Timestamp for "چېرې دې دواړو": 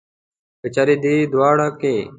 0.75-1.67